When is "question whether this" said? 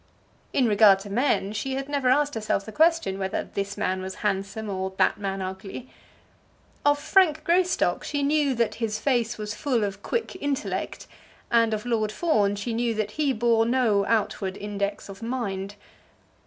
2.71-3.77